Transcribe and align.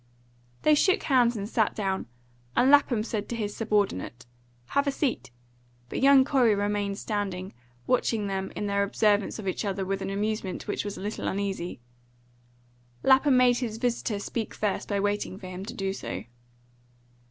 They 0.63 0.73
shook 0.73 1.03
hands 1.03 1.37
and 1.37 1.47
sat 1.47 1.75
down, 1.75 2.07
and 2.55 2.71
Lapham 2.71 3.03
said 3.03 3.29
to 3.29 3.35
his 3.35 3.55
subordinate, 3.55 4.25
"Have 4.69 4.87
a 4.87 4.91
seat;" 4.91 5.29
but 5.89 6.01
young 6.01 6.25
Corey 6.25 6.55
remained 6.55 6.97
standing, 6.97 7.53
watching 7.85 8.25
them 8.25 8.51
in 8.55 8.65
their 8.65 8.81
observance 8.81 9.37
of 9.37 9.47
each 9.47 9.63
other 9.63 9.85
with 9.85 10.01
an 10.01 10.09
amusement 10.09 10.65
which 10.67 10.83
was 10.83 10.97
a 10.97 11.01
little 11.01 11.27
uneasy. 11.27 11.81
Lapham 13.03 13.37
made 13.37 13.57
his 13.59 13.77
visitor 13.77 14.17
speak 14.17 14.55
first 14.55 14.87
by 14.87 14.99
waiting 14.99 15.37
for 15.37 15.45
him 15.45 15.63
to 15.65 15.73
do 15.75 15.93
so. 15.93 16.23